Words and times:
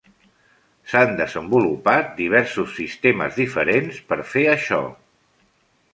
S'han 0.93 1.11
desenvolupat 1.19 2.09
diversos 2.21 2.73
sistemes 2.79 3.37
diferents 3.43 4.03
per 4.13 4.19
fer 4.33 4.47
això. 4.55 4.85